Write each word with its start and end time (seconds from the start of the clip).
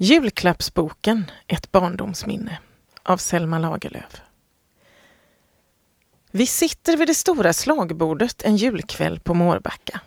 Julklappsboken, 0.00 1.30
ett 1.46 1.72
barndomsminne 1.72 2.58
av 3.02 3.16
Selma 3.16 3.58
Lagerlöf. 3.58 4.20
Vi 6.30 6.46
sitter 6.46 6.96
vid 6.96 7.08
det 7.08 7.14
stora 7.14 7.52
slagbordet 7.52 8.42
en 8.42 8.56
julkväll 8.56 9.20
på 9.20 9.34
Mårbacka. 9.34 10.00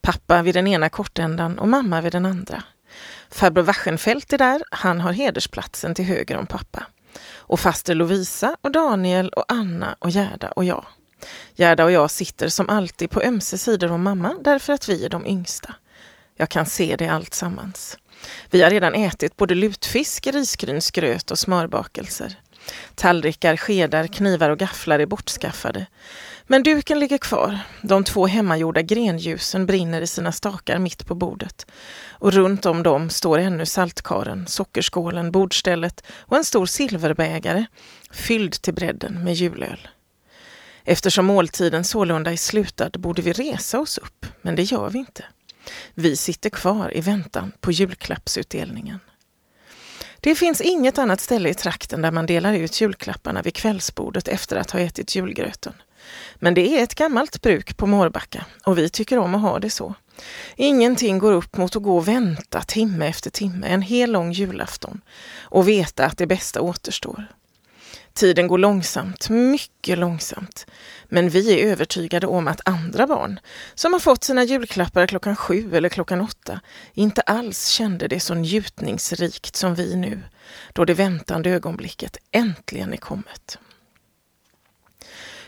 Pappa 0.00 0.42
vid 0.42 0.54
den 0.54 0.66
ena 0.66 0.88
kortändan 0.88 1.58
och 1.58 1.68
mamma 1.68 2.00
vid 2.00 2.12
den 2.12 2.26
andra. 2.26 2.62
Farbror 3.30 3.62
Waschenfeldt 3.62 4.32
är 4.32 4.38
där, 4.38 4.62
han 4.70 5.00
har 5.00 5.12
hedersplatsen 5.12 5.94
till 5.94 6.04
höger 6.04 6.36
om 6.36 6.46
pappa. 6.46 6.86
Och 7.36 7.60
faster 7.60 7.94
Lovisa 7.94 8.56
och 8.60 8.72
Daniel 8.72 9.28
och 9.28 9.44
Anna 9.48 9.96
och 9.98 10.10
Gerda 10.10 10.50
och 10.50 10.64
jag. 10.64 10.86
Gerda 11.54 11.84
och 11.84 11.92
jag 11.92 12.10
sitter 12.10 12.48
som 12.48 12.68
alltid 12.68 13.10
på 13.10 13.22
ömse 13.22 13.58
sidor 13.58 13.92
om 13.92 14.02
mamma 14.02 14.34
därför 14.40 14.72
att 14.72 14.88
vi 14.88 15.04
är 15.04 15.08
de 15.08 15.26
yngsta. 15.26 15.74
Jag 16.36 16.48
kan 16.48 16.66
se 16.66 16.96
det 16.96 17.08
allt 17.08 17.34
sammans. 17.34 17.98
Vi 18.50 18.62
har 18.62 18.70
redan 18.70 18.94
ätit 18.94 19.36
både 19.36 19.54
lutfisk, 19.54 20.26
risgrynsgröt 20.26 21.30
och 21.30 21.38
smörbakelser. 21.38 22.36
Tallrikar, 22.94 23.56
skedar, 23.56 24.06
knivar 24.06 24.50
och 24.50 24.58
gafflar 24.58 24.98
är 24.98 25.06
bortskaffade. 25.06 25.86
Men 26.46 26.62
duken 26.62 27.00
ligger 27.00 27.18
kvar. 27.18 27.58
De 27.82 28.04
två 28.04 28.26
hemmagjorda 28.26 28.82
grenljusen 28.82 29.66
brinner 29.66 30.00
i 30.00 30.06
sina 30.06 30.32
stakar 30.32 30.78
mitt 30.78 31.06
på 31.06 31.14
bordet. 31.14 31.66
Och 32.10 32.32
runt 32.32 32.66
om 32.66 32.82
dem 32.82 33.10
står 33.10 33.38
ännu 33.38 33.66
saltkaren, 33.66 34.46
sockerskålen, 34.46 35.32
bordstället 35.32 36.04
och 36.18 36.36
en 36.36 36.44
stor 36.44 36.66
silverbägare 36.66 37.66
fylld 38.10 38.52
till 38.52 38.74
bredden 38.74 39.24
med 39.24 39.34
julöl. 39.34 39.88
Eftersom 40.84 41.26
måltiden 41.26 41.84
sålunda 41.84 42.32
är 42.32 42.36
slutad 42.36 42.90
borde 42.90 43.22
vi 43.22 43.32
resa 43.32 43.80
oss 43.80 43.98
upp, 43.98 44.26
men 44.42 44.56
det 44.56 44.62
gör 44.62 44.90
vi 44.90 44.98
inte. 44.98 45.24
Vi 45.94 46.16
sitter 46.16 46.50
kvar 46.50 46.96
i 46.96 47.00
väntan 47.00 47.52
på 47.60 47.72
julklappsutdelningen. 47.72 49.00
Det 50.20 50.34
finns 50.34 50.60
inget 50.60 50.98
annat 50.98 51.20
ställe 51.20 51.48
i 51.48 51.54
trakten 51.54 52.02
där 52.02 52.10
man 52.10 52.26
delar 52.26 52.52
ut 52.52 52.80
julklapparna 52.80 53.42
vid 53.42 53.54
kvällsbordet 53.54 54.28
efter 54.28 54.56
att 54.56 54.70
ha 54.70 54.80
ätit 54.80 55.16
julgröten. 55.16 55.72
Men 56.34 56.54
det 56.54 56.78
är 56.78 56.82
ett 56.82 56.94
gammalt 56.94 57.42
bruk 57.42 57.76
på 57.76 57.86
Mårbacka 57.86 58.46
och 58.64 58.78
vi 58.78 58.88
tycker 58.88 59.18
om 59.18 59.34
att 59.34 59.40
ha 59.40 59.58
det 59.58 59.70
så. 59.70 59.94
Ingenting 60.56 61.18
går 61.18 61.32
upp 61.32 61.56
mot 61.56 61.76
att 61.76 61.82
gå 61.82 61.96
och 61.96 62.08
vänta 62.08 62.62
timme 62.62 63.08
efter 63.08 63.30
timme, 63.30 63.66
en 63.66 63.82
hel 63.82 64.12
lång 64.12 64.32
julafton 64.32 65.00
och 65.40 65.68
veta 65.68 66.06
att 66.06 66.18
det 66.18 66.26
bästa 66.26 66.60
återstår. 66.60 67.26
Tiden 68.18 68.48
går 68.48 68.58
långsamt, 68.58 69.28
mycket 69.28 69.98
långsamt. 69.98 70.66
Men 71.08 71.28
vi 71.28 71.60
är 71.60 71.72
övertygade 71.72 72.26
om 72.26 72.48
att 72.48 72.68
andra 72.68 73.06
barn, 73.06 73.40
som 73.74 73.92
har 73.92 74.00
fått 74.00 74.24
sina 74.24 74.44
julklappar 74.44 75.06
klockan 75.06 75.36
sju 75.36 75.76
eller 75.76 75.88
klockan 75.88 76.20
åtta, 76.20 76.60
inte 76.94 77.20
alls 77.20 77.66
kände 77.68 78.08
det 78.08 78.20
så 78.20 78.34
njutningsrikt 78.34 79.56
som 79.56 79.74
vi 79.74 79.96
nu, 79.96 80.22
då 80.72 80.84
det 80.84 80.94
väntande 80.94 81.50
ögonblicket 81.50 82.16
äntligen 82.30 82.92
är 82.92 82.96
kommet. 82.96 83.58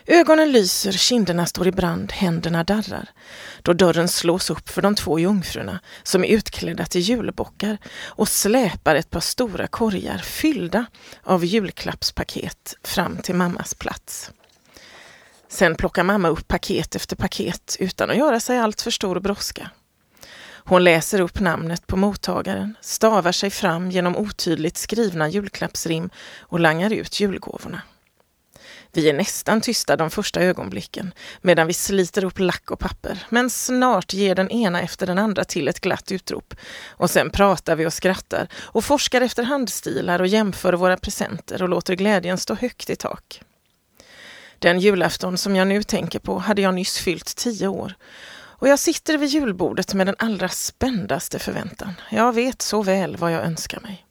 Ögonen 0.05 0.51
lyser, 0.51 0.91
kinderna 0.91 1.45
står 1.45 1.67
i 1.67 1.71
brand, 1.71 2.11
händerna 2.11 2.63
darrar. 2.63 3.09
Då 3.61 3.73
dörren 3.73 4.07
slås 4.07 4.49
upp 4.49 4.69
för 4.69 4.81
de 4.81 4.95
två 4.95 5.19
jungfrurna 5.19 5.79
som 6.03 6.23
är 6.23 6.27
utklädda 6.27 6.85
till 6.85 7.01
julbockar 7.01 7.77
och 8.05 8.27
släpar 8.27 8.95
ett 8.95 9.09
par 9.09 9.19
stora 9.19 9.67
korgar 9.67 10.17
fyllda 10.17 10.85
av 11.23 11.45
julklappspaket 11.45 12.75
fram 12.83 13.17
till 13.17 13.35
mammas 13.35 13.73
plats. 13.73 14.31
Sen 15.49 15.75
plockar 15.75 16.03
mamma 16.03 16.29
upp 16.29 16.47
paket 16.47 16.95
efter 16.95 17.15
paket 17.15 17.77
utan 17.79 18.09
att 18.09 18.17
göra 18.17 18.39
sig 18.39 18.59
allt 18.59 18.81
för 18.81 18.91
stor 18.91 19.19
brådska. 19.19 19.69
Hon 20.63 20.83
läser 20.83 21.21
upp 21.21 21.39
namnet 21.39 21.87
på 21.87 21.97
mottagaren, 21.97 22.77
stavar 22.81 23.31
sig 23.31 23.49
fram 23.49 23.91
genom 23.91 24.17
otydligt 24.17 24.77
skrivna 24.77 25.29
julklappsrim 25.29 26.09
och 26.39 26.59
langar 26.59 26.93
ut 26.93 27.19
julgåvorna. 27.19 27.81
Vi 28.93 29.09
är 29.09 29.13
nästan 29.13 29.61
tysta 29.61 29.95
de 29.95 30.09
första 30.09 30.41
ögonblicken 30.41 31.13
medan 31.41 31.67
vi 31.67 31.73
sliter 31.73 32.23
upp 32.23 32.39
lack 32.39 32.71
och 32.71 32.79
papper. 32.79 33.25
Men 33.29 33.49
snart 33.49 34.13
ger 34.13 34.35
den 34.35 34.51
ena 34.51 34.81
efter 34.81 35.07
den 35.07 35.19
andra 35.19 35.43
till 35.43 35.67
ett 35.67 35.79
glatt 35.79 36.11
utrop. 36.11 36.53
Och 36.87 37.09
sen 37.09 37.29
pratar 37.29 37.75
vi 37.75 37.85
och 37.85 37.93
skrattar 37.93 38.47
och 38.53 38.85
forskar 38.85 39.21
efter 39.21 39.43
handstilar 39.43 40.19
och 40.19 40.27
jämför 40.27 40.73
våra 40.73 40.97
presenter 40.97 41.63
och 41.63 41.69
låter 41.69 41.95
glädjen 41.95 42.37
stå 42.37 42.55
högt 42.55 42.89
i 42.89 42.95
tak. 42.95 43.41
Den 44.59 44.79
julafton 44.79 45.37
som 45.37 45.55
jag 45.55 45.67
nu 45.67 45.83
tänker 45.83 46.19
på 46.19 46.39
hade 46.39 46.61
jag 46.61 46.73
nyss 46.73 46.97
fyllt 46.97 47.35
tio 47.35 47.67
år. 47.67 47.93
Och 48.61 48.67
jag 48.67 48.79
sitter 48.79 49.17
vid 49.17 49.29
julbordet 49.29 49.93
med 49.93 50.07
den 50.07 50.15
allra 50.17 50.49
spändaste 50.49 51.39
förväntan. 51.39 51.93
Jag 52.09 52.33
vet 52.33 52.61
så 52.61 52.83
väl 52.83 53.17
vad 53.17 53.33
jag 53.33 53.43
önskar 53.43 53.79
mig. 53.79 54.05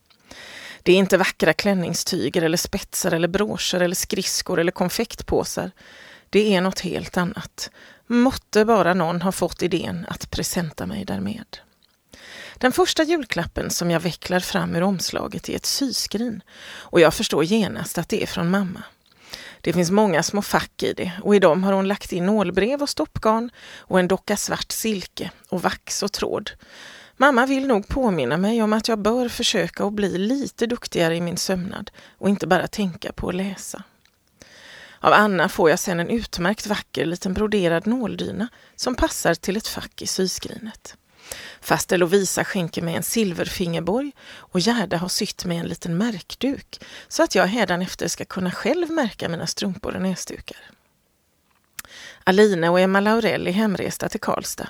Det 0.83 0.93
är 0.93 0.97
inte 0.97 1.17
vackra 1.17 1.53
klänningstyger 1.53 2.43
eller 2.43 2.57
spetsar 2.57 3.13
eller 3.13 3.29
broscher 3.29 3.81
eller 3.81 3.95
skridskor 3.95 4.61
eller 4.61 4.73
konfektpåsar. 4.73 5.71
Det 6.31 6.55
är 6.55 6.61
något 6.61 6.81
helt 6.81 7.17
annat. 7.17 7.71
Måtte 8.07 8.65
bara 8.65 8.95
någon 8.95 9.23
ha 9.23 9.33
fått 9.33 9.63
idén 9.63 10.07
att 10.09 10.31
presenta 10.31 10.87
mig 10.87 11.05
därmed. 11.05 11.59
Den 12.59 12.73
första 12.73 13.03
julklappen 13.03 13.71
som 13.71 13.91
jag 13.91 14.01
vecklar 14.01 14.41
fram 14.41 14.77
ur 14.77 14.83
omslaget 14.83 15.49
är 15.49 15.57
ett 15.57 15.67
syskrin 15.67 16.43
och 16.71 17.01
jag 17.01 17.15
förstår 17.15 17.45
genast 17.45 17.99
att 17.99 18.09
det 18.09 18.23
är 18.23 18.27
från 18.27 18.51
mamma. 18.51 18.83
Det 19.61 19.73
finns 19.73 19.91
många 19.91 20.23
små 20.23 20.43
fack 20.43 20.83
i 20.83 20.93
det 20.93 21.13
och 21.23 21.37
i 21.37 21.39
dem 21.39 21.65
har 21.65 21.73
hon 21.73 21.89
lagt 21.89 22.13
in 22.13 22.27
nålbrev 22.27 22.83
och 22.83 22.89
stoppgarn 22.89 23.51
och 23.79 24.01
en 24.01 24.09
docka 24.09 24.37
svart 24.37 24.73
silke 24.73 25.31
och 25.49 25.63
vax 25.63 26.03
och 26.03 26.13
tråd. 26.13 26.51
Mamma 27.21 27.47
vill 27.47 27.67
nog 27.67 27.89
påminna 27.89 28.37
mig 28.37 28.63
om 28.63 28.73
att 28.73 28.89
jag 28.89 28.99
bör 28.99 29.29
försöka 29.29 29.85
att 29.85 29.93
bli 29.93 30.19
lite 30.19 30.67
duktigare 30.67 31.17
i 31.17 31.21
min 31.21 31.37
sömnad 31.37 31.91
och 32.19 32.29
inte 32.29 32.47
bara 32.47 32.67
tänka 32.67 33.13
på 33.13 33.29
att 33.29 33.35
läsa. 33.35 33.83
Av 35.01 35.13
Anna 35.13 35.49
får 35.49 35.71
jag 35.71 35.79
sen 35.79 36.01
en 36.01 36.09
utmärkt 36.09 36.67
vacker 36.67 37.07
liten 37.07 37.35
broderad 37.35 37.87
nåldyna 37.87 38.49
som 38.77 38.95
passar 38.95 39.35
till 39.35 39.57
ett 39.57 39.67
fack 39.67 40.03
i 40.03 40.07
syskrinet. 40.07 40.97
Faster 41.61 41.99
Lovisa 41.99 42.45
skänker 42.45 42.83
mig 42.83 42.95
en 42.95 43.03
silverfingerborg 43.03 44.13
och 44.35 44.61
Gerda 44.61 44.97
har 44.97 45.09
sytt 45.09 45.45
mig 45.45 45.59
en 45.59 45.69
liten 45.69 45.99
märkduk 45.99 46.81
så 47.09 47.23
att 47.23 47.35
jag 47.35 47.47
hädanefter 47.47 48.09
ska 48.09 48.25
kunna 48.25 48.51
själv 48.51 48.91
märka 48.91 49.29
mina 49.29 49.47
strumpor 49.47 49.95
och 49.95 50.03
näsdukar. 50.03 50.71
Aline 52.25 52.65
och 52.65 52.81
Emma 52.81 53.01
Laurell 53.01 53.47
är 53.47 53.53
hemresta 53.53 54.09
till 54.09 54.21
Karlstad, 54.21 54.69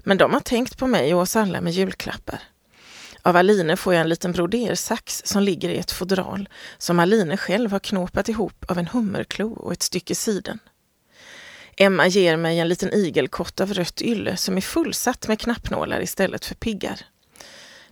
men 0.00 0.18
de 0.18 0.32
har 0.32 0.40
tänkt 0.40 0.78
på 0.78 0.86
mig 0.86 1.14
och 1.14 1.20
oss 1.20 1.36
alla 1.36 1.60
med 1.60 1.72
julklappar. 1.72 2.42
Av 3.22 3.36
Aline 3.36 3.76
får 3.76 3.94
jag 3.94 4.00
en 4.00 4.08
liten 4.08 4.32
brodersax 4.32 5.22
som 5.24 5.42
ligger 5.42 5.68
i 5.68 5.78
ett 5.78 5.90
fodral 5.90 6.48
som 6.78 6.98
Aline 6.98 7.36
själv 7.36 7.72
har 7.72 7.78
knåpat 7.78 8.28
ihop 8.28 8.64
av 8.70 8.78
en 8.78 8.86
hummerklo 8.86 9.52
och 9.52 9.72
ett 9.72 9.82
stycke 9.82 10.14
siden. 10.14 10.58
Emma 11.76 12.06
ger 12.06 12.36
mig 12.36 12.58
en 12.58 12.68
liten 12.68 12.92
igelkott 12.92 13.60
av 13.60 13.74
rött 13.74 14.02
ylle 14.02 14.36
som 14.36 14.56
är 14.56 14.60
fullsatt 14.60 15.28
med 15.28 15.40
knappnålar 15.40 16.02
istället 16.02 16.44
för 16.44 16.54
piggar. 16.54 17.00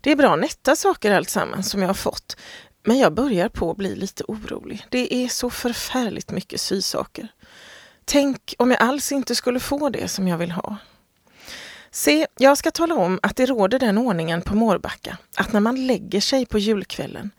Det 0.01 0.13
är 0.13 0.17
bra 0.17 0.37
nätta 0.37 0.77
saker 0.77 1.13
alltsammans 1.13 1.71
som 1.71 1.81
jag 1.81 1.89
har 1.89 1.95
fått, 1.95 2.37
men 2.85 2.99
jag 2.99 3.15
börjar 3.15 3.49
på 3.49 3.71
att 3.71 3.77
bli 3.77 3.97
lite 3.97 4.25
orolig. 4.29 4.87
Det 4.89 5.15
är 5.15 5.29
så 5.29 5.51
förfärligt 5.51 6.31
mycket 6.31 6.61
sysaker. 6.61 7.29
Tänk 8.13 8.55
om 8.59 8.71
jag 8.71 8.83
alls 8.83 9.13
inte 9.13 9.35
skulle 9.35 9.61
få 9.61 9.89
det 9.89 10.09
som 10.09 10.29
jag 10.29 10.39
vill 10.39 10.51
ha. 10.51 10.77
Se, 11.91 12.27
jag 12.39 12.59
ska 12.59 12.71
tala 12.71 12.95
om 12.95 13.19
att 13.23 13.37
det 13.37 13.47
råder 13.47 13.79
den 13.79 13.99
ordningen 13.99 14.43
på 14.43 14.55
Mårbacka 14.55 15.19
att 15.37 15.53
när 15.53 15.61
man 15.61 15.87
lägger 15.87 16.21
sig 16.21 16.47
på 16.47 16.59
julkvällen 16.59 17.31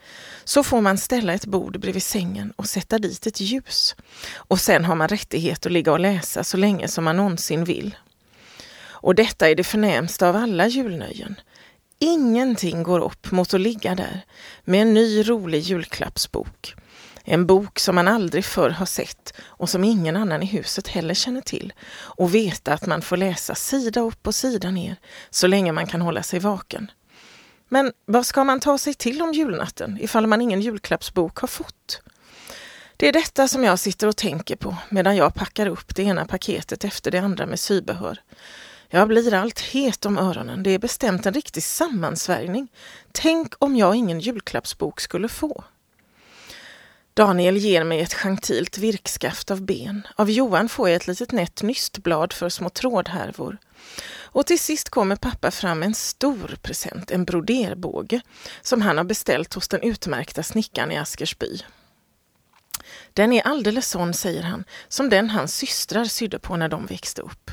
så 0.44 0.64
får 0.64 0.82
man 0.82 0.98
ställa 0.98 1.34
ett 1.34 1.46
bord 1.46 1.80
bredvid 1.80 2.04
sängen 2.04 2.54
och 2.56 2.66
sätta 2.66 3.00
dit 3.00 3.28
ett 3.28 3.42
ljus. 3.42 3.96
Och 4.36 4.60
sen 4.60 4.86
har 4.86 4.96
man 4.96 5.08
rättighet 5.08 5.66
att 5.66 5.72
ligga 5.72 5.92
och 5.92 6.00
läsa 6.00 6.44
så 6.44 6.58
länge 6.58 6.88
som 6.88 7.04
man 7.04 7.18
någonsin 7.18 7.64
vill. 7.64 7.96
Och 8.84 9.16
detta 9.16 9.50
är 9.50 9.56
det 9.56 9.64
förnämsta 9.64 10.30
av 10.30 10.36
alla 10.36 10.68
julnöjen. 10.68 11.36
Ingenting 12.00 12.84
går 12.84 13.00
upp 13.00 13.32
mot 13.32 13.54
att 13.54 13.62
ligga 13.62 13.96
där 13.96 14.26
med 14.64 14.82
en 14.82 14.94
ny 14.94 15.24
rolig 15.30 15.60
julklappsbok 15.60 16.76
en 17.24 17.46
bok 17.46 17.80
som 17.80 17.96
man 17.96 18.08
aldrig 18.08 18.46
förr 18.46 18.70
har 18.70 18.86
sett 18.86 19.34
och 19.42 19.70
som 19.70 19.84
ingen 19.84 20.16
annan 20.16 20.44
i 20.44 20.46
huset 20.46 20.88
heller 20.88 21.14
känner 21.14 21.42
till. 21.42 21.74
Och 21.92 22.36
veta 22.36 22.74
att 22.74 22.86
man 22.86 23.02
får 23.02 23.18
läsa 23.18 23.56
sida 23.56 24.02
upp 24.02 24.28
och 24.28 24.36
sida 24.36 24.72
ner 24.72 24.96
så 25.30 25.48
länge 25.48 25.72
man 25.72 25.88
kan 25.88 26.02
hålla 26.02 26.24
sig 26.24 26.40
vaken. 26.40 26.92
Men 27.70 27.92
vad 28.06 28.26
ska 28.26 28.44
man 28.44 28.60
ta 28.60 28.78
sig 28.78 28.94
till 28.94 29.22
om 29.22 29.34
julnatten 29.34 29.98
ifall 30.02 30.28
man 30.28 30.42
ingen 30.42 30.62
julklappsbok 30.62 31.38
har 31.38 31.48
fått? 31.48 32.02
Det 32.98 33.08
är 33.08 33.14
detta 33.14 33.48
som 33.48 33.64
jag 33.64 33.80
sitter 33.80 34.08
och 34.08 34.18
tänker 34.18 34.56
på 34.56 34.76
medan 34.90 35.16
jag 35.16 35.34
packar 35.34 35.68
upp 35.68 35.96
det 35.96 36.04
ena 36.04 36.26
paketet 36.26 36.84
efter 36.84 37.12
det 37.12 37.18
andra 37.18 37.46
med 37.46 37.60
sybehör. 37.60 38.20
Jag 38.90 39.08
blir 39.08 39.34
allt 39.34 39.60
het 39.60 40.06
om 40.06 40.18
öronen. 40.18 40.64
Det 40.64 40.70
är 40.70 40.80
bestämt 40.80 41.26
en 41.26 41.34
riktig 41.34 41.64
sammansvärjning. 41.64 42.68
Tänk 43.12 43.54
om 43.60 43.76
jag 43.76 43.96
ingen 43.96 44.20
julklappsbok 44.20 45.02
skulle 45.02 45.30
få. 45.30 45.64
Daniel 47.14 47.58
ger 47.58 47.84
mig 47.84 48.02
ett 48.02 48.14
gentilt 48.14 48.78
virkskaft 48.78 49.52
av 49.52 49.62
ben. 49.62 50.08
Av 50.16 50.30
Johan 50.30 50.70
får 50.70 50.90
jag 50.90 50.96
ett 50.96 51.08
litet 51.08 51.32
nätt 51.32 51.62
nystblad 51.62 52.34
för 52.34 52.50
små 52.50 52.70
trådhärvor. 52.70 53.58
Och 54.34 54.46
till 54.46 54.60
sist 54.60 54.90
kommer 54.90 55.16
pappa 55.16 55.52
fram 55.52 55.84
en 55.84 55.94
stor 55.94 56.58
present, 56.62 57.12
en 57.12 57.26
broderbåge, 57.26 58.22
som 58.62 58.82
han 58.82 58.98
har 58.98 59.04
beställt 59.04 59.54
hos 59.54 59.68
den 59.68 59.82
utmärkta 59.82 60.44
snickaren 60.44 60.92
i 60.92 60.98
Askersby. 60.98 61.60
Den 63.14 63.34
är 63.34 63.48
alldeles 63.48 63.90
sån, 63.90 64.14
säger 64.14 64.44
han, 64.44 64.64
som 64.88 65.10
den 65.10 65.30
hans 65.30 65.56
systrar 65.56 66.06
sydde 66.06 66.40
på 66.40 66.58
när 66.58 66.70
de 66.70 66.86
växte 66.86 67.22
upp. 67.22 67.52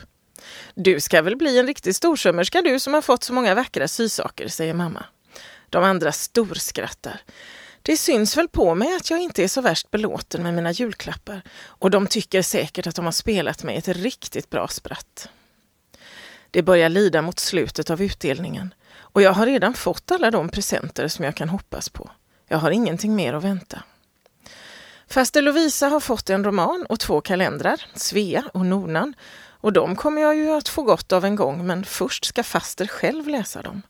Du 0.74 1.00
ska 1.00 1.22
väl 1.22 1.36
bli 1.36 1.58
en 1.58 1.66
riktig 1.66 1.96
storsömmerska 1.96 2.62
du 2.62 2.80
som 2.80 2.94
har 2.94 3.02
fått 3.02 3.24
så 3.24 3.32
många 3.32 3.54
vackra 3.54 3.88
sysaker, 3.88 4.48
säger 4.48 4.74
mamma. 4.74 5.04
De 5.70 5.84
andra 5.84 6.12
storskrattar. 6.12 7.20
Det 7.82 7.96
syns 7.96 8.36
väl 8.36 8.48
på 8.48 8.74
mig 8.74 8.96
att 8.96 9.10
jag 9.10 9.20
inte 9.20 9.44
är 9.44 9.48
så 9.48 9.60
värst 9.60 9.90
belåten 9.90 10.42
med 10.42 10.54
mina 10.54 10.72
julklappar 10.72 11.42
och 11.64 11.90
de 11.90 12.06
tycker 12.06 12.42
säkert 12.42 12.86
att 12.86 12.96
de 12.96 13.04
har 13.04 13.12
spelat 13.12 13.62
mig 13.62 13.76
ett 13.76 13.88
riktigt 13.88 14.50
bra 14.50 14.68
spratt. 14.68 15.28
Det 16.50 16.62
börjar 16.62 16.88
lida 16.88 17.22
mot 17.22 17.38
slutet 17.38 17.90
av 17.90 18.02
utdelningen 18.02 18.74
och 18.98 19.22
jag 19.22 19.32
har 19.32 19.46
redan 19.46 19.74
fått 19.74 20.10
alla 20.10 20.30
de 20.30 20.48
presenter 20.48 21.08
som 21.08 21.24
jag 21.24 21.36
kan 21.36 21.48
hoppas 21.48 21.88
på. 21.88 22.10
Jag 22.48 22.58
har 22.58 22.70
ingenting 22.70 23.14
mer 23.16 23.34
att 23.34 23.44
vänta. 23.44 23.82
Faster 25.10 25.42
Lovisa 25.42 25.88
har 25.88 26.00
fått 26.00 26.30
en 26.30 26.44
roman 26.44 26.86
och 26.88 27.00
två 27.00 27.20
kalendrar, 27.20 27.86
Svea 27.94 28.44
och 28.54 28.66
Nornan, 28.66 29.14
och 29.60 29.72
de 29.72 29.96
kommer 29.96 30.22
jag 30.22 30.36
ju 30.36 30.50
att 30.50 30.68
få 30.68 30.82
gott 30.82 31.12
av 31.12 31.24
en 31.24 31.36
gång, 31.36 31.66
men 31.66 31.84
först 31.84 32.24
ska 32.24 32.42
faster 32.42 32.86
själv 32.86 33.28
läsa 33.28 33.62
dem. 33.62 33.82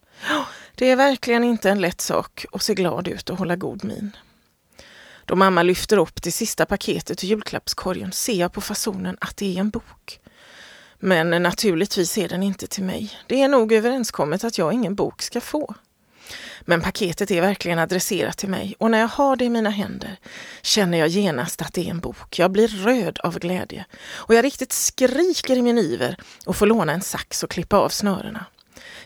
Det 0.78 0.90
är 0.90 0.96
verkligen 0.96 1.44
inte 1.44 1.70
en 1.70 1.80
lätt 1.80 2.00
sak 2.00 2.46
att 2.52 2.62
se 2.62 2.74
glad 2.74 3.08
ut 3.08 3.30
och 3.30 3.38
hålla 3.38 3.56
god 3.56 3.84
min. 3.84 4.16
Då 5.24 5.36
mamma 5.36 5.62
lyfter 5.62 5.96
upp 5.96 6.22
det 6.22 6.32
sista 6.32 6.66
paketet 6.66 7.24
ur 7.24 7.28
julklappskorgen 7.28 8.12
ser 8.12 8.34
jag 8.34 8.52
på 8.52 8.60
fasonen 8.60 9.16
att 9.20 9.36
det 9.36 9.56
är 9.56 9.60
en 9.60 9.70
bok. 9.70 10.20
Men 10.98 11.42
naturligtvis 11.42 12.18
är 12.18 12.28
den 12.28 12.42
inte 12.42 12.66
till 12.66 12.84
mig. 12.84 13.12
Det 13.26 13.42
är 13.42 13.48
nog 13.48 13.72
överenskommet 13.72 14.44
att 14.44 14.58
jag 14.58 14.72
ingen 14.72 14.94
bok 14.94 15.22
ska 15.22 15.40
få. 15.40 15.74
Men 16.60 16.80
paketet 16.80 17.30
är 17.30 17.40
verkligen 17.40 17.78
adresserat 17.78 18.38
till 18.38 18.48
mig 18.48 18.74
och 18.78 18.90
när 18.90 18.98
jag 18.98 19.08
har 19.08 19.36
det 19.36 19.44
i 19.44 19.50
mina 19.50 19.70
händer 19.70 20.16
känner 20.62 20.98
jag 20.98 21.08
genast 21.08 21.62
att 21.62 21.74
det 21.74 21.86
är 21.86 21.90
en 21.90 22.00
bok. 22.00 22.38
Jag 22.38 22.50
blir 22.50 22.68
röd 22.68 23.18
av 23.18 23.38
glädje 23.38 23.84
och 24.10 24.34
jag 24.34 24.44
riktigt 24.44 24.72
skriker 24.72 25.56
i 25.56 25.62
min 25.62 25.78
iver 25.78 26.16
och 26.46 26.56
får 26.56 26.66
låna 26.66 26.92
en 26.92 27.02
sax 27.02 27.42
och 27.42 27.50
klippa 27.50 27.76
av 27.76 27.88
snörena. 27.88 28.44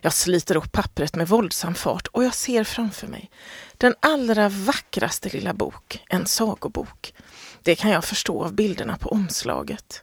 Jag 0.01 0.13
sliter 0.13 0.57
upp 0.57 0.73
pappret 0.73 1.17
med 1.17 1.29
våldsam 1.29 1.75
fart 1.75 2.07
och 2.07 2.25
jag 2.25 2.35
ser 2.35 2.65
framför 2.65 3.07
mig 3.07 3.31
den 3.77 3.95
allra 4.01 4.49
vackraste 4.49 5.29
lilla 5.29 5.55
bok, 5.55 6.03
en 6.09 6.27
sagobok. 6.27 7.15
Det 7.63 7.75
kan 7.75 7.91
jag 7.91 8.05
förstå 8.05 8.45
av 8.45 8.53
bilderna 8.53 8.97
på 8.97 9.09
omslaget. 9.09 10.03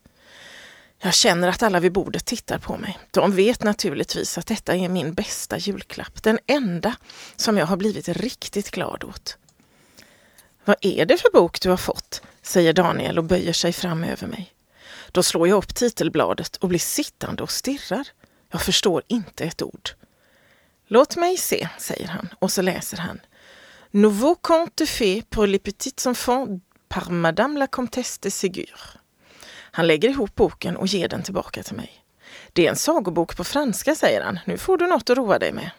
Jag 1.02 1.14
känner 1.14 1.48
att 1.48 1.64
alla 1.64 1.80
vid 1.80 1.92
bordet 1.92 2.26
tittar 2.26 2.58
på 2.58 2.78
mig. 2.78 3.00
De 3.12 3.36
vet 3.36 3.64
naturligtvis 3.64 4.38
att 4.38 4.48
detta 4.48 4.76
är 4.76 4.90
min 4.90 5.14
bästa 5.14 5.58
julklapp, 5.58 6.24
den 6.24 6.40
enda 6.48 6.96
som 7.36 7.58
jag 7.58 7.66
har 7.66 7.78
blivit 7.78 8.10
riktigt 8.10 8.72
glad 8.72 9.04
åt. 9.04 9.38
Vad 10.66 10.76
är 10.82 11.06
det 11.06 11.18
för 11.18 11.32
bok 11.34 11.62
du 11.62 11.70
har 11.70 11.78
fått? 11.78 12.22
säger 12.42 12.74
Daniel 12.74 13.18
och 13.18 13.24
böjer 13.24 13.54
sig 13.54 13.74
fram 13.74 14.04
över 14.04 14.28
mig. 14.28 14.54
Då 15.12 15.24
slår 15.24 15.48
jag 15.48 15.58
upp 15.58 15.76
titelbladet 15.76 16.56
och 16.56 16.70
blir 16.70 16.80
sittande 16.80 17.44
och 17.44 17.52
stirrar. 17.52 18.08
Jag 18.52 18.62
förstår 18.62 19.04
inte 19.08 19.44
ett 19.44 19.62
ord. 19.62 19.90
Låt 20.88 21.16
mig 21.16 21.38
se, 21.38 21.68
säger 21.78 22.08
han 22.08 22.30
och 22.40 22.52
så 22.52 22.62
läser 22.62 22.98
han. 22.98 23.20
Nouveau 23.92 24.36
conte 24.36 24.86
de 25.00 25.22
pour 25.22 25.48
les 25.48 25.60
petits 25.60 26.08
enfants 26.08 26.62
par 26.90 27.10
Madame 27.12 27.60
la 27.60 27.68
Comtesse 27.68 28.20
de 28.22 28.32
Ségur. 28.32 29.00
Han 29.72 29.88
lägger 29.88 30.10
ihop 30.10 30.36
boken 30.36 30.78
och 30.78 30.88
ger 30.88 31.08
den 31.08 31.24
tillbaka 31.24 31.64
till 31.64 31.76
mig. 31.76 31.92
Det 32.54 32.66
är 32.66 32.70
en 32.70 32.76
sagobok 32.76 33.38
på 33.38 33.44
franska, 33.44 33.96
säger 33.96 34.22
han. 34.22 34.40
Nu 34.46 34.58
får 34.58 34.78
du 34.78 34.88
något 34.88 35.10
att 35.10 35.18
roa 35.18 35.40
dig 35.40 35.52
med. 35.52 35.72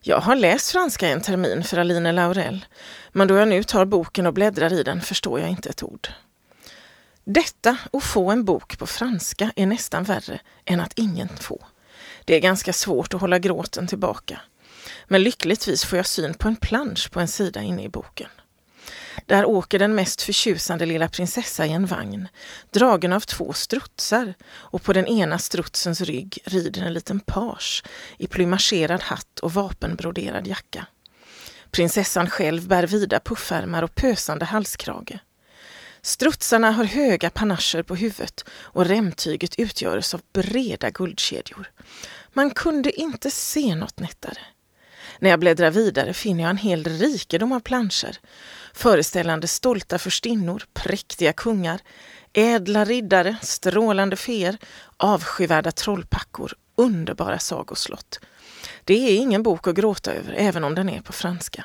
Jag 0.00 0.20
har 0.20 0.36
läst 0.36 0.72
franska 0.72 1.08
en 1.08 1.20
termin 1.20 1.64
för 1.64 1.78
Aline 1.78 2.14
Laurel, 2.14 2.64
men 3.12 3.28
då 3.28 3.36
jag 3.36 3.48
nu 3.48 3.62
tar 3.62 3.84
boken 3.84 4.26
och 4.26 4.34
bläddrar 4.34 4.72
i 4.72 4.82
den 4.82 5.00
förstår 5.00 5.40
jag 5.40 5.50
inte 5.50 5.68
ett 5.68 5.82
ord. 5.82 6.08
Detta 7.28 7.76
att 7.92 8.02
få 8.02 8.30
en 8.30 8.44
bok 8.44 8.78
på 8.78 8.86
franska 8.86 9.52
är 9.56 9.66
nästan 9.66 10.04
värre 10.04 10.40
än 10.64 10.80
att 10.80 10.98
ingen 10.98 11.28
få. 11.28 11.66
Det 12.24 12.34
är 12.34 12.40
ganska 12.40 12.72
svårt 12.72 13.14
att 13.14 13.20
hålla 13.20 13.38
gråten 13.38 13.86
tillbaka. 13.86 14.40
Men 15.08 15.22
lyckligtvis 15.22 15.84
får 15.84 15.96
jag 15.96 16.06
syn 16.06 16.34
på 16.34 16.48
en 16.48 16.56
plansch 16.56 17.10
på 17.10 17.20
en 17.20 17.28
sida 17.28 17.62
inne 17.62 17.82
i 17.82 17.88
boken. 17.88 18.28
Där 19.26 19.44
åker 19.44 19.78
den 19.78 19.94
mest 19.94 20.22
förtjusande 20.22 20.86
lilla 20.86 21.08
prinsessa 21.08 21.66
i 21.66 21.72
en 21.72 21.86
vagn, 21.86 22.28
dragen 22.70 23.12
av 23.12 23.20
två 23.20 23.52
strutsar 23.52 24.34
och 24.48 24.82
på 24.82 24.92
den 24.92 25.06
ena 25.06 25.38
strutsens 25.38 26.00
rygg 26.00 26.38
rider 26.44 26.82
en 26.82 26.92
liten 26.92 27.20
page 27.20 27.84
i 28.18 28.26
plymagerad 28.26 29.02
hatt 29.02 29.38
och 29.38 29.52
vapenbroderad 29.52 30.46
jacka. 30.46 30.86
Prinsessan 31.70 32.30
själv 32.30 32.68
bär 32.68 32.86
vida 32.86 33.20
puffärmar 33.20 33.82
och 33.82 33.94
pösande 33.94 34.44
halskrage. 34.44 35.18
Strutsarna 36.06 36.70
har 36.70 36.84
höga 36.84 37.30
panascher 37.30 37.82
på 37.82 37.94
huvudet 37.94 38.44
och 38.50 38.86
remtyget 38.86 39.58
utgörs 39.58 40.14
av 40.14 40.20
breda 40.32 40.90
guldkedjor. 40.90 41.70
Man 42.32 42.50
kunde 42.50 43.00
inte 43.00 43.30
se 43.30 43.74
något 43.74 44.00
nättare. 44.00 44.38
När 45.18 45.30
jag 45.30 45.40
bläddrar 45.40 45.70
vidare 45.70 46.14
finner 46.14 46.42
jag 46.42 46.50
en 46.50 46.56
hel 46.56 46.84
rikedom 46.84 47.52
av 47.52 47.60
planscher 47.60 48.18
föreställande 48.74 49.48
stolta 49.48 49.98
förstinnor, 49.98 50.62
präktiga 50.74 51.32
kungar, 51.32 51.80
ädla 52.32 52.84
riddare, 52.84 53.36
strålande 53.42 54.16
feer, 54.16 54.58
avskyvärda 54.96 55.72
trollpackor, 55.72 56.52
underbara 56.76 57.38
sagoslott. 57.38 58.20
Det 58.84 58.94
är 58.94 59.16
ingen 59.16 59.42
bok 59.42 59.66
att 59.66 59.74
gråta 59.74 60.12
över, 60.12 60.34
även 60.38 60.64
om 60.64 60.74
den 60.74 60.88
är 60.88 61.00
på 61.00 61.12
franska. 61.12 61.64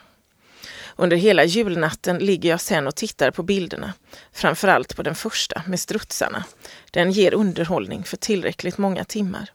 Under 0.96 1.18
hela 1.18 1.46
julnatten 1.46 2.18
ligger 2.18 2.50
jag 2.50 2.62
sen 2.62 2.88
och 2.88 2.96
tittar 2.96 3.32
på 3.32 3.44
bilderna, 3.44 3.94
framförallt 4.32 4.96
på 4.96 5.04
den 5.04 5.16
första 5.16 5.64
med 5.68 5.80
strutsarna. 5.80 6.44
Den 6.92 7.12
ger 7.12 7.34
underhållning 7.34 8.04
för 8.04 8.18
tillräckligt 8.18 8.78
många 8.78 9.04
timmar. 9.04 9.52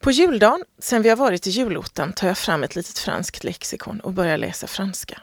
På 0.00 0.10
juldagen, 0.10 0.64
sen 0.78 1.02
vi 1.02 1.08
har 1.08 1.16
varit 1.16 1.46
i 1.46 1.50
julottan, 1.50 2.12
tar 2.12 2.28
jag 2.28 2.38
fram 2.38 2.64
ett 2.64 2.76
litet 2.76 2.98
franskt 2.98 3.44
lexikon 3.44 4.00
och 4.00 4.12
börjar 4.12 4.38
läsa 4.38 4.66
franska. 4.66 5.20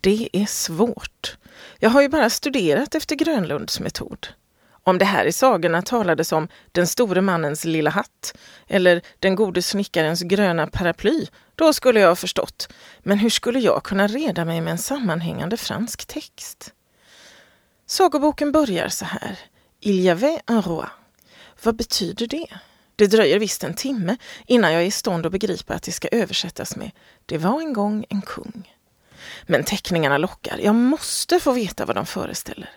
Det 0.00 0.28
är 0.32 0.46
svårt. 0.46 1.36
Jag 1.78 1.90
har 1.90 2.02
ju 2.02 2.08
bara 2.08 2.30
studerat 2.30 2.94
efter 2.94 3.16
Grönlunds 3.16 3.80
metod. 3.80 4.28
Om 4.86 4.98
det 4.98 5.04
här 5.04 5.24
i 5.24 5.32
sagorna 5.32 5.82
talades 5.82 6.32
om 6.32 6.48
den 6.72 6.86
store 6.86 7.20
mannens 7.20 7.64
lilla 7.64 7.90
hatt 7.90 8.34
eller 8.66 9.02
den 9.18 9.34
gode 9.34 9.62
snickarens 9.62 10.22
gröna 10.22 10.66
paraply, 10.66 11.26
då 11.54 11.72
skulle 11.72 12.00
jag 12.00 12.08
ha 12.08 12.16
förstått. 12.16 12.68
Men 13.02 13.18
hur 13.18 13.30
skulle 13.30 13.58
jag 13.58 13.82
kunna 13.82 14.06
reda 14.06 14.44
mig 14.44 14.60
med 14.60 14.70
en 14.70 14.78
sammanhängande 14.78 15.56
fransk 15.56 16.06
text? 16.06 16.72
Sagoboken 17.86 18.52
börjar 18.52 18.88
så 18.88 19.04
här. 19.04 19.38
Il 19.80 20.00
y 20.00 20.08
avait 20.08 20.42
un 20.46 20.62
roi. 20.62 20.86
Vad 21.62 21.76
betyder 21.76 22.26
det? 22.26 22.46
Det 22.96 23.06
dröjer 23.06 23.38
visst 23.38 23.64
en 23.64 23.74
timme 23.74 24.16
innan 24.46 24.72
jag 24.72 24.82
är 24.82 24.86
i 24.86 24.90
stånd 24.90 25.26
att 25.26 25.32
begripa 25.32 25.74
att 25.74 25.82
det 25.82 25.92
ska 25.92 26.08
översättas 26.12 26.76
med 26.76 26.90
Det 27.26 27.38
var 27.38 27.60
en 27.60 27.72
gång 27.72 28.04
en 28.08 28.22
kung. 28.22 28.74
Men 29.46 29.64
teckningarna 29.64 30.18
lockar. 30.18 30.58
Jag 30.62 30.74
måste 30.74 31.40
få 31.40 31.52
veta 31.52 31.84
vad 31.84 31.96
de 31.96 32.06
föreställer. 32.06 32.70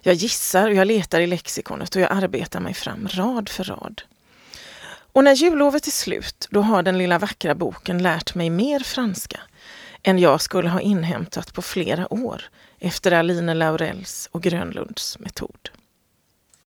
Jag 0.00 0.14
gissar 0.14 0.68
och 0.68 0.74
jag 0.74 0.86
letar 0.86 1.20
i 1.20 1.26
lexikonet 1.26 1.96
och 1.96 2.02
jag 2.02 2.12
arbetar 2.12 2.60
mig 2.60 2.74
fram 2.74 3.08
rad 3.08 3.48
för 3.48 3.64
rad. 3.64 4.02
Och 5.12 5.24
när 5.24 5.34
jullovet 5.34 5.86
är 5.86 5.90
slut, 5.90 6.48
då 6.50 6.60
har 6.60 6.82
den 6.82 6.98
lilla 6.98 7.18
vackra 7.18 7.54
boken 7.54 8.02
lärt 8.02 8.34
mig 8.34 8.50
mer 8.50 8.80
franska 8.80 9.40
än 10.02 10.18
jag 10.18 10.40
skulle 10.40 10.68
ha 10.68 10.80
inhämtat 10.80 11.52
på 11.54 11.62
flera 11.62 12.12
år 12.12 12.42
efter 12.78 13.12
Aline 13.12 13.58
Laurels 13.58 14.28
och 14.32 14.42
Grönlunds 14.42 15.18
metod. 15.18 15.70